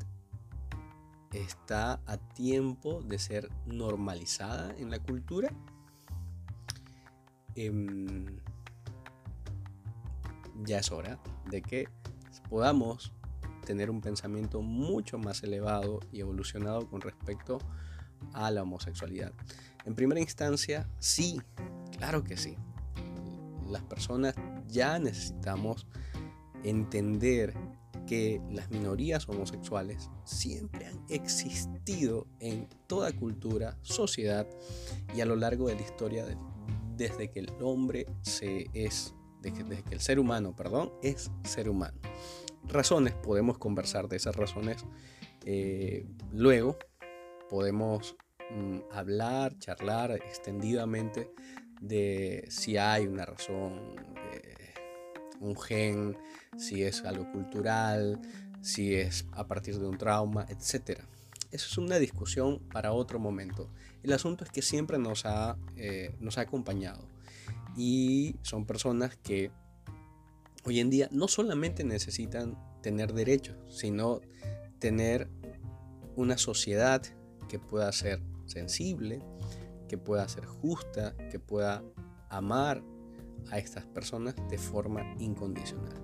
está 1.33 1.99
a 2.05 2.15
tiempo 2.15 3.01
de 3.01 3.19
ser 3.19 3.49
normalizada 3.65 4.73
en 4.77 4.91
la 4.91 4.99
cultura. 4.99 5.51
Em, 7.55 8.39
ya 10.63 10.79
es 10.79 10.91
hora 10.91 11.19
de 11.49 11.61
que 11.61 11.87
podamos 12.49 13.11
tener 13.65 13.89
un 13.89 14.01
pensamiento 14.01 14.61
mucho 14.61 15.17
más 15.17 15.43
elevado 15.43 15.99
y 16.11 16.21
evolucionado 16.21 16.87
con 16.87 17.01
respecto 17.01 17.57
a 18.33 18.51
la 18.51 18.63
homosexualidad. 18.63 19.33
En 19.85 19.95
primera 19.95 20.21
instancia, 20.21 20.89
sí, 20.99 21.41
claro 21.97 22.23
que 22.23 22.37
sí. 22.37 22.55
Las 23.69 23.83
personas 23.83 24.35
ya 24.67 24.99
necesitamos 24.99 25.87
entender 26.63 27.53
que 28.05 28.39
las 28.51 28.69
minorías 28.69 29.27
homosexuales 29.27 30.09
siempre 30.25 30.85
han 30.85 31.03
existido 31.09 32.27
en 32.39 32.67
toda 32.87 33.11
cultura, 33.11 33.77
sociedad 33.81 34.47
y 35.15 35.21
a 35.21 35.25
lo 35.25 35.35
largo 35.35 35.67
de 35.67 35.75
la 35.75 35.81
historia 35.81 36.25
desde 36.95 37.31
que 37.31 37.39
el 37.39 37.51
hombre 37.61 38.05
se 38.21 38.67
es 38.73 39.13
desde 39.51 39.83
que, 39.83 39.93
el 39.93 40.01
ser 40.01 40.19
humano, 40.19 40.55
perdón, 40.55 40.91
es 41.01 41.31
ser 41.43 41.69
humano. 41.69 41.97
Razones, 42.67 43.13
podemos 43.13 43.57
conversar 43.57 44.07
de 44.07 44.17
esas 44.17 44.35
razones 44.35 44.85
eh, 45.45 46.07
luego, 46.31 46.77
podemos 47.49 48.15
mm, 48.49 48.79
hablar, 48.91 49.57
charlar 49.59 50.11
extendidamente 50.11 51.31
de 51.81 52.45
si 52.49 52.77
hay 52.77 53.05
una 53.05 53.25
razón, 53.25 53.95
un 55.39 55.57
gen, 55.57 56.17
si 56.57 56.83
es 56.83 57.03
algo 57.03 57.31
cultural, 57.31 58.19
si 58.61 58.95
es 58.95 59.25
a 59.31 59.47
partir 59.47 59.77
de 59.77 59.87
un 59.87 59.97
trauma, 59.97 60.45
etc. 60.49 61.01
Eso 61.51 61.67
es 61.67 61.77
una 61.77 61.99
discusión 61.99 62.59
para 62.71 62.91
otro 62.91 63.19
momento. 63.19 63.69
El 64.03 64.13
asunto 64.13 64.43
es 64.43 64.49
que 64.49 64.61
siempre 64.61 64.97
nos 64.97 65.25
ha, 65.25 65.57
eh, 65.77 66.15
nos 66.19 66.37
ha 66.37 66.41
acompañado 66.41 67.07
y 67.75 68.35
son 68.41 68.65
personas 68.65 69.17
que 69.17 69.51
hoy 70.65 70.79
en 70.79 70.89
día 70.89 71.09
no 71.11 71.27
solamente 71.27 71.83
necesitan 71.83 72.57
tener 72.81 73.13
derechos, 73.13 73.57
sino 73.69 74.21
tener 74.79 75.29
una 76.15 76.37
sociedad 76.37 77.01
que 77.49 77.59
pueda 77.59 77.91
ser 77.91 78.21
sensible, 78.45 79.21
que 79.87 79.97
pueda 79.97 80.27
ser 80.27 80.45
justa, 80.45 81.15
que 81.31 81.39
pueda 81.39 81.83
amar 82.29 82.83
a 83.51 83.57
estas 83.59 83.85
personas 83.85 84.35
de 84.49 84.57
forma 84.57 85.15
incondicional. 85.19 86.01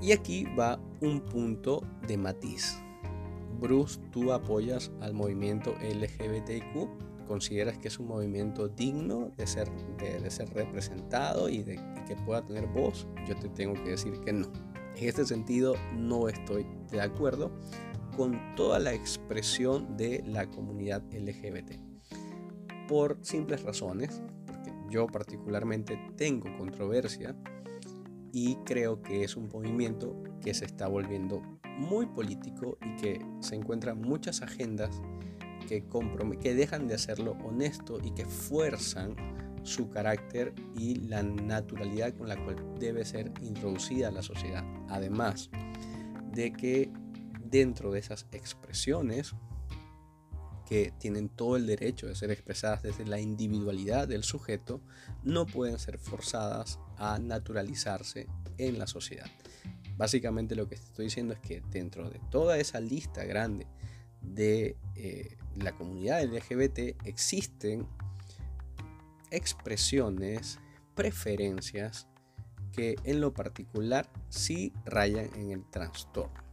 Y 0.00 0.12
aquí 0.12 0.44
va 0.58 0.78
un 1.00 1.20
punto 1.20 1.82
de 2.06 2.16
matiz. 2.16 2.78
Bruce, 3.60 3.98
¿tú 4.12 4.32
apoyas 4.32 4.90
al 5.00 5.14
movimiento 5.14 5.74
LGBTQ? 5.80 7.05
Consideras 7.26 7.78
que 7.78 7.88
es 7.88 7.98
un 7.98 8.08
movimiento 8.08 8.68
digno 8.68 9.32
de 9.36 9.46
ser, 9.46 9.70
de, 9.98 10.30
ser 10.30 10.48
representado 10.54 11.48
y 11.48 11.62
de 11.62 11.76
que 12.06 12.16
pueda 12.16 12.44
tener 12.44 12.66
voz, 12.66 13.06
yo 13.28 13.36
te 13.36 13.48
tengo 13.48 13.74
que 13.74 13.90
decir 13.90 14.20
que 14.20 14.32
no. 14.32 14.46
En 14.96 15.08
este 15.08 15.26
sentido, 15.26 15.74
no 15.94 16.28
estoy 16.28 16.66
de 16.90 17.00
acuerdo 17.00 17.52
con 18.16 18.54
toda 18.54 18.78
la 18.78 18.94
expresión 18.94 19.96
de 19.96 20.22
la 20.26 20.46
comunidad 20.46 21.02
LGBT. 21.12 21.72
Por 22.88 23.18
simples 23.20 23.62
razones, 23.62 24.22
porque 24.46 24.72
yo 24.88 25.06
particularmente 25.06 25.98
tengo 26.16 26.56
controversia 26.56 27.36
y 28.32 28.56
creo 28.64 29.02
que 29.02 29.24
es 29.24 29.36
un 29.36 29.48
movimiento 29.48 30.22
que 30.42 30.54
se 30.54 30.64
está 30.64 30.88
volviendo 30.88 31.42
muy 31.78 32.06
político 32.06 32.78
y 32.82 32.96
que 32.96 33.26
se 33.40 33.54
encuentran 33.54 34.00
muchas 34.00 34.42
agendas 34.42 35.02
que, 35.66 35.84
que 36.40 36.54
dejan 36.54 36.88
de 36.88 36.94
hacerlo 36.94 37.36
honesto 37.44 37.98
y 38.02 38.12
que 38.12 38.24
fuerzan 38.24 39.16
su 39.62 39.90
carácter 39.90 40.54
y 40.76 40.94
la 40.94 41.22
naturalidad 41.22 42.14
con 42.14 42.28
la 42.28 42.42
cual 42.42 42.56
debe 42.78 43.04
ser 43.04 43.32
introducida 43.42 44.08
a 44.08 44.12
la 44.12 44.22
sociedad. 44.22 44.64
Además 44.88 45.50
de 46.32 46.52
que 46.52 46.90
dentro 47.44 47.92
de 47.92 47.98
esas 47.98 48.26
expresiones 48.32 49.34
que 50.66 50.92
tienen 50.98 51.28
todo 51.28 51.56
el 51.56 51.66
derecho 51.66 52.06
de 52.06 52.14
ser 52.14 52.30
expresadas 52.30 52.82
desde 52.82 53.06
la 53.06 53.20
individualidad 53.20 54.08
del 54.08 54.24
sujeto, 54.24 54.80
no 55.22 55.46
pueden 55.46 55.78
ser 55.78 55.98
forzadas 55.98 56.80
a 56.96 57.18
naturalizarse 57.18 58.26
en 58.58 58.78
la 58.78 58.86
sociedad. 58.86 59.30
Básicamente 59.96 60.56
lo 60.56 60.68
que 60.68 60.74
estoy 60.74 61.06
diciendo 61.06 61.34
es 61.34 61.40
que 61.40 61.62
dentro 61.70 62.10
de 62.10 62.20
toda 62.30 62.58
esa 62.58 62.80
lista 62.80 63.24
grande 63.24 63.66
de 64.26 64.76
eh, 64.94 65.36
la 65.56 65.72
comunidad 65.72 66.22
LGBT 66.24 66.96
existen 67.04 67.86
expresiones, 69.30 70.58
preferencias 70.94 72.08
que 72.72 72.96
en 73.04 73.20
lo 73.20 73.32
particular 73.32 74.10
sí 74.28 74.72
rayan 74.84 75.30
en 75.34 75.50
el 75.50 75.64
trastorno. 75.64 76.44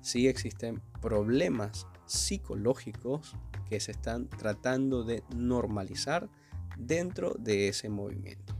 Sí 0.00 0.28
existen 0.28 0.80
problemas 1.02 1.86
psicológicos 2.06 3.36
que 3.68 3.80
se 3.80 3.90
están 3.90 4.28
tratando 4.28 5.04
de 5.04 5.22
normalizar 5.34 6.30
dentro 6.78 7.34
de 7.38 7.68
ese 7.68 7.88
movimiento. 7.88 8.54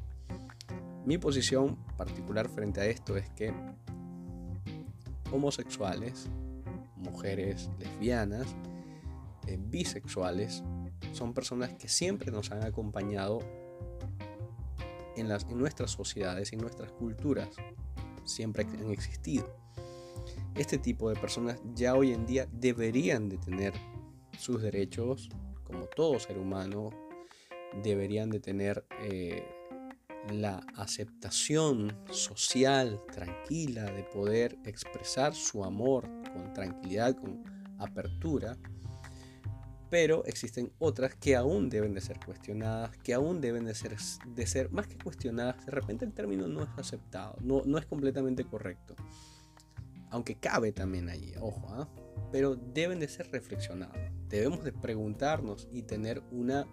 Mi 1.07 1.17
posición 1.17 1.77
particular 1.97 2.49
frente 2.49 2.81
a 2.81 2.87
esto 2.87 3.17
es 3.17 3.31
que 3.31 3.55
homosexuales, 5.33 6.29
mujeres 6.99 7.71
lesbianas, 7.79 8.47
eh, 9.47 9.59
bisexuales, 9.61 10.63
son 11.13 11.33
personas 11.33 11.75
que 11.75 11.89
siempre 11.89 12.31
nos 12.31 12.51
han 12.51 12.65
acompañado 12.65 13.41
en, 15.17 15.29
nuestras 15.59 15.91
sociedades, 15.91 16.53
en 16.53 16.61
nuestras 16.61 16.93
culturas, 16.93 17.49
siempre 18.25 18.65
han 18.65 18.91
existido. 18.91 19.57
Este 20.55 20.79
tipo 20.79 21.09
de 21.09 21.17
personas 21.17 21.61
ya 21.75 21.95
hoy 21.95 22.13
en 22.13 22.27
día 22.27 22.47
deberían 22.53 23.29
de 23.29 23.39
tener 23.39 23.73
sus 24.39 24.63
derechos 24.63 25.29
como 25.65 25.87
todo 25.87 26.19
ser 26.19 26.39
humano, 26.39 26.91
deberían 27.83 28.31
de 28.31 28.41
tener 28.41 28.85
eh, 29.01 29.45
la 30.31 30.61
aceptación 30.77 31.97
social 32.11 33.01
tranquila 33.13 33.85
de 33.85 34.05
poder 34.05 34.59
expresar 34.65 35.35
su 35.35 35.65
amor 35.65 36.09
con 36.33 36.53
tranquilidad, 36.53 37.17
con 37.17 37.43
apertura, 37.79 38.57
pero 39.91 40.25
existen 40.27 40.71
otras 40.79 41.15
que 41.15 41.35
aún 41.35 41.71
deben 41.71 41.95
de 41.95 42.01
ser 42.01 42.19
cuestionadas, 42.25 42.97
que 42.99 43.15
aún 43.15 43.41
deben 43.41 43.65
de 43.65 43.75
ser, 43.75 43.97
de 44.27 44.47
ser 44.47 44.71
más 44.71 44.87
que 44.87 44.99
cuestionadas, 44.99 45.65
de 45.65 45.73
repente 45.73 46.05
el 46.05 46.13
término 46.13 46.47
no 46.47 46.63
es 46.63 46.69
aceptado, 46.77 47.37
no, 47.41 47.63
no 47.65 47.79
es 47.79 47.87
completamente 47.87 48.45
correcto 48.45 48.95
aunque 50.11 50.37
cabe 50.37 50.73
también 50.73 51.09
allí, 51.09 51.35
ojo, 51.41 51.67
¿ah? 51.71 51.89
pero 52.33 52.57
deben 52.57 53.01
de 53.01 53.09
ser 53.09 53.31
reflexionados. 53.31 53.97
Debemos 54.29 54.65
de 54.65 54.73
preguntarnos 54.73 55.69
y 55.73 55.83
tener 55.83 56.23
una, 56.31 56.67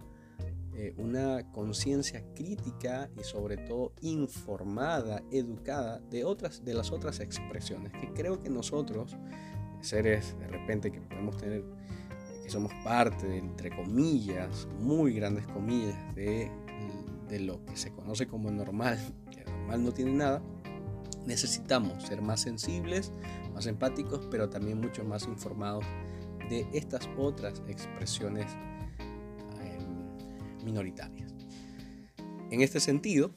eh, 0.78 0.94
una 0.98 1.50
conciencia 1.54 2.22
crítica 2.36 3.10
y 3.18 3.24
sobre 3.24 3.56
todo 3.56 3.94
informada, 4.02 5.24
educada 5.32 6.00
de, 6.10 6.26
otras, 6.26 6.66
de 6.66 6.74
las 6.74 6.92
otras 6.92 7.22
expresiones, 7.22 7.94
que 7.94 8.12
creo 8.12 8.42
que 8.42 8.50
nosotros, 8.50 9.16
seres 9.80 10.38
de 10.38 10.48
repente 10.48 10.92
que 10.92 11.00
podemos 11.00 11.38
tener, 11.38 11.64
que 12.44 12.50
somos 12.50 12.74
parte 12.84 13.26
de, 13.26 13.38
entre 13.38 13.74
comillas, 13.74 14.68
muy 14.82 15.14
grandes 15.14 15.48
comillas, 15.48 15.96
de, 16.14 16.52
de 17.30 17.40
lo 17.40 17.64
que 17.64 17.78
se 17.78 17.92
conoce 17.92 18.28
como 18.28 18.52
normal, 18.52 19.00
que 19.32 19.46
normal 19.46 19.82
no 19.82 19.94
tiene 19.94 20.12
nada, 20.12 20.42
necesitamos 21.26 22.04
ser 22.04 22.22
más 22.22 22.42
sensibles, 22.42 23.14
más 23.54 23.66
empáticos, 23.66 24.28
pero 24.30 24.50
también 24.50 24.82
mucho 24.82 25.06
más 25.06 25.26
informados 25.26 25.86
de 26.50 26.68
estas 26.74 27.10
otras 27.18 27.64
expresiones 27.70 28.46
minoritarias. 30.66 31.34
En 32.52 32.62
este 32.62 32.80
sentido, 32.80 33.32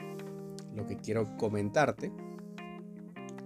lo 0.74 0.86
que 0.86 0.96
quiero 0.96 1.36
comentarte, 1.36 2.12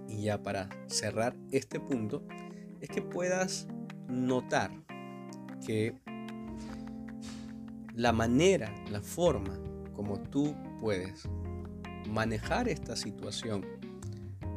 y 0.07 0.23
ya 0.23 0.41
para 0.41 0.69
cerrar 0.87 1.35
este 1.51 1.79
punto, 1.79 2.23
es 2.81 2.89
que 2.89 3.01
puedas 3.01 3.67
notar 4.07 4.71
que 5.65 5.95
la 7.93 8.11
manera, 8.11 8.73
la 8.89 9.01
forma 9.01 9.59
como 9.95 10.19
tú 10.19 10.55
puedes 10.79 11.29
manejar 12.09 12.67
esta 12.67 12.95
situación 12.95 13.65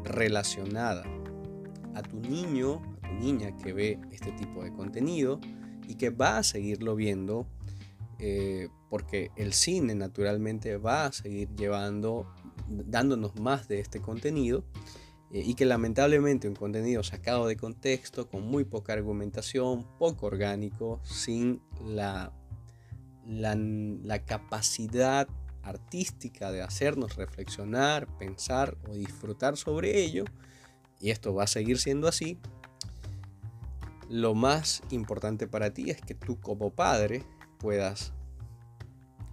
relacionada 0.04 1.04
a 1.94 2.02
tu 2.02 2.20
niño, 2.20 2.82
a 3.02 3.08
tu 3.08 3.14
niña 3.14 3.56
que 3.56 3.72
ve 3.72 3.98
este 4.10 4.32
tipo 4.32 4.64
de 4.64 4.72
contenido 4.72 5.40
y 5.88 5.94
que 5.94 6.10
va 6.10 6.38
a 6.38 6.42
seguirlo 6.42 6.96
viendo 6.96 7.46
eh, 8.18 8.68
porque 8.88 9.30
el 9.36 9.52
cine 9.52 9.94
naturalmente 9.94 10.76
va 10.76 11.06
a 11.06 11.12
seguir 11.12 11.48
llevando, 11.56 12.32
dándonos 12.68 13.38
más 13.40 13.68
de 13.68 13.80
este 13.80 14.00
contenido 14.00 14.64
eh, 15.30 15.42
y 15.44 15.54
que 15.54 15.64
lamentablemente 15.64 16.48
un 16.48 16.54
contenido 16.54 17.02
sacado 17.02 17.46
de 17.46 17.56
contexto, 17.56 18.28
con 18.28 18.42
muy 18.42 18.64
poca 18.64 18.92
argumentación, 18.92 19.86
poco 19.98 20.26
orgánico, 20.26 21.00
sin 21.02 21.60
la, 21.84 22.32
la, 23.26 23.56
la 23.56 24.24
capacidad 24.24 25.28
artística 25.62 26.52
de 26.52 26.62
hacernos 26.62 27.16
reflexionar, 27.16 28.06
pensar 28.18 28.76
o 28.88 28.94
disfrutar 28.94 29.56
sobre 29.56 30.00
ello, 30.00 30.24
y 31.00 31.10
esto 31.10 31.34
va 31.34 31.44
a 31.44 31.48
seguir 31.48 31.78
siendo 31.78 32.06
así, 32.06 32.38
lo 34.08 34.34
más 34.34 34.82
importante 34.90 35.48
para 35.48 35.74
ti 35.74 35.90
es 35.90 36.00
que 36.00 36.14
tú 36.14 36.40
como 36.40 36.70
padre 36.70 37.24
puedas 37.58 38.12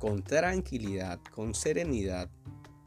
con 0.04 0.22
tranquilidad, 0.22 1.22
con 1.34 1.56
serenidad, 1.56 2.30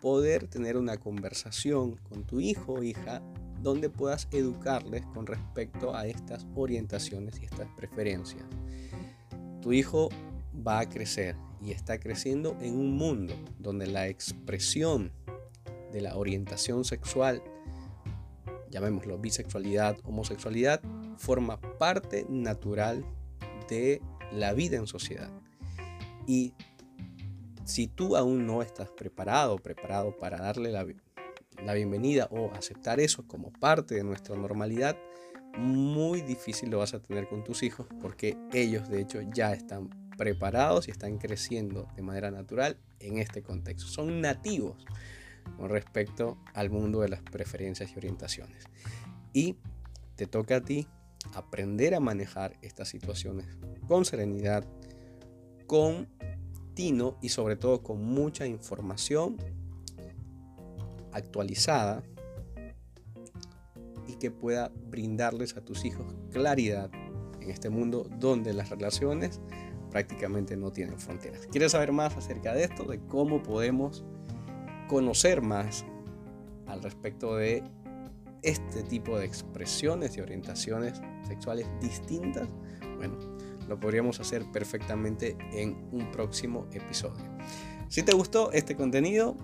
poder 0.02 0.48
tener 0.48 0.76
una 0.76 0.98
conversación 0.98 1.96
con 1.96 2.24
tu 2.26 2.40
hijo 2.40 2.74
o 2.74 2.83
hija 2.83 3.22
donde 3.62 3.88
puedas 3.88 4.29
educarles 4.33 5.07
con 5.14 5.26
respecto 5.26 5.96
a 5.96 6.07
estas 6.07 6.46
orientaciones 6.55 7.40
y 7.40 7.46
estas 7.46 7.68
preferencias. 7.74 8.44
Tu 9.62 9.72
hijo 9.72 10.11
va 10.55 10.81
a 10.81 10.88
crecer 10.90 11.37
y 11.62 11.72
está 11.72 11.98
creciendo 11.98 12.55
en 12.61 12.79
un 12.79 12.98
mundo 12.98 13.35
donde 13.59 13.87
la 13.87 14.09
expresión 14.09 15.11
de 15.94 16.02
la 16.02 16.18
orientación 16.18 16.85
sexual, 16.85 17.42
llamémoslo 18.70 19.16
bisexualidad, 19.16 19.96
homosexualidad, 20.05 20.83
forma 21.16 21.59
parte 21.79 22.26
natural 22.29 23.07
de 23.70 24.02
la 24.33 24.52
vida 24.52 24.76
en 24.76 24.87
sociedad. 24.87 25.31
Y 26.26 26.52
si 27.66 27.88
tú 27.88 28.16
aún 28.16 28.46
no 28.46 28.62
estás 28.62 28.90
preparado, 28.90 29.59
preparado 29.59 30.16
para 30.16 30.38
darle 30.38 30.70
la, 30.70 30.87
la 31.64 31.74
bienvenida 31.74 32.29
o 32.31 32.52
aceptar 32.55 33.00
eso 33.00 33.26
como 33.26 33.52
parte 33.52 33.96
de 33.96 34.05
nuestra 34.05 34.37
normalidad, 34.37 34.96
muy 35.59 36.20
difícil 36.22 36.70
lo 36.70 36.79
vas 36.79 36.94
a 36.94 37.00
tener 37.00 37.29
con 37.29 37.42
tus 37.42 37.62
hijos 37.62 37.87
porque 38.00 38.37
ellos 38.52 38.88
de 38.88 39.00
hecho 39.00 39.20
ya 39.35 39.52
están 39.52 39.90
preparados 40.16 40.87
y 40.87 40.92
están 40.92 41.18
creciendo 41.18 41.88
de 41.96 42.02
manera 42.02 42.31
natural 42.31 42.79
en 43.00 43.18
este 43.18 43.42
contexto. 43.42 43.88
Son 43.88 44.20
nativos 44.20 44.85
con 45.57 45.68
respecto 45.68 46.38
al 46.55 46.70
mundo 46.70 47.00
de 47.00 47.09
las 47.09 47.22
preferencias 47.22 47.90
y 47.92 47.96
orientaciones. 47.96 48.64
Y 49.33 49.57
te 50.14 50.26
toca 50.26 50.57
a 50.57 50.61
ti 50.61 50.87
aprender 51.35 51.94
a 51.94 52.00
manejar 52.00 52.57
estas 52.62 52.88
situaciones 52.88 53.46
con 53.88 54.05
serenidad, 54.05 54.64
con 55.66 56.09
y 56.78 57.30
sobre 57.30 57.56
todo 57.56 57.82
con 57.82 58.04
mucha 58.04 58.46
información 58.46 59.38
actualizada 61.12 62.02
y 64.06 64.16
que 64.16 64.30
pueda 64.30 64.70
brindarles 64.90 65.56
a 65.56 65.62
tus 65.62 65.86
hijos 65.86 66.14
claridad 66.30 66.90
en 67.40 67.50
este 67.50 67.70
mundo 67.70 68.06
donde 68.18 68.52
las 68.52 68.68
relaciones 68.68 69.40
prácticamente 69.90 70.54
no 70.56 70.70
tienen 70.70 71.00
fronteras. 71.00 71.46
¿Quieres 71.50 71.72
saber 71.72 71.92
más 71.92 72.14
acerca 72.14 72.52
de 72.52 72.64
esto? 72.64 72.84
De 72.84 73.00
cómo 73.06 73.42
podemos 73.42 74.04
conocer 74.86 75.40
más 75.40 75.86
al 76.66 76.82
respecto 76.82 77.36
de 77.36 77.64
este 78.42 78.82
tipo 78.82 79.18
de 79.18 79.24
expresiones 79.24 80.14
y 80.18 80.20
orientaciones 80.20 81.00
sexuales 81.26 81.66
distintas? 81.80 82.48
Bueno, 82.98 83.36
lo 83.68 83.79
podríamos 83.79 84.20
hacer 84.20 84.44
perfectamente 84.52 85.37
en 85.52 85.88
un 85.92 86.11
próximo 86.11 86.66
episodio. 86.72 87.24
Si 87.88 88.02
te 88.02 88.12
gustó 88.12 88.52
este 88.52 88.76
contenido, 88.76 89.37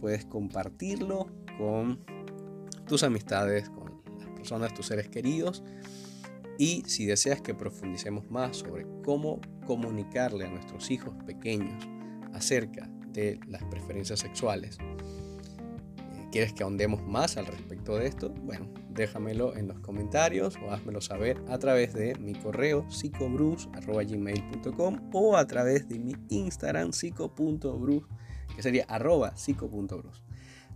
puedes 0.00 0.24
compartirlo 0.24 1.26
con 1.58 2.04
tus 2.86 3.02
amistades, 3.02 3.68
con 3.70 4.02
las 4.18 4.28
personas, 4.30 4.74
tus 4.74 4.86
seres 4.86 5.08
queridos. 5.08 5.62
Y 6.58 6.82
si 6.86 7.06
deseas 7.06 7.40
que 7.40 7.54
profundicemos 7.54 8.30
más 8.30 8.58
sobre 8.58 8.86
cómo 9.04 9.40
comunicarle 9.66 10.44
a 10.44 10.50
nuestros 10.50 10.90
hijos 10.90 11.14
pequeños 11.24 11.86
acerca 12.32 12.90
de 13.12 13.38
las 13.46 13.62
preferencias 13.64 14.20
sexuales, 14.20 14.78
eh, 14.80 16.28
¿Quieres 16.30 16.52
que 16.52 16.62
ahondemos 16.62 17.02
más 17.02 17.36
al 17.36 17.46
respecto 17.46 17.96
de 17.96 18.06
esto? 18.06 18.30
Bueno, 18.30 18.68
déjamelo 18.90 19.56
en 19.56 19.68
los 19.68 19.78
comentarios 19.80 20.58
o 20.64 20.70
házmelo 20.70 21.00
saber 21.00 21.42
a 21.48 21.58
través 21.58 21.94
de 21.94 22.14
mi 22.16 22.34
correo 22.34 22.86
psicobrus.gmail.com 22.88 25.10
o 25.12 25.36
a 25.36 25.46
través 25.46 25.88
de 25.88 25.98
mi 25.98 26.14
Instagram 26.28 26.92
psico.brus, 26.92 28.04
que 28.54 28.62
sería 28.62 28.84
arroba 28.88 29.32
psico.brus. 29.36 30.22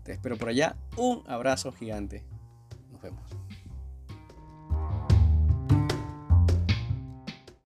Te 0.02 0.12
espero 0.12 0.36
por 0.36 0.48
allá. 0.48 0.76
Un 0.96 1.22
abrazo 1.26 1.72
gigante. 1.72 2.24
Nos 2.90 3.02
vemos. 3.02 3.31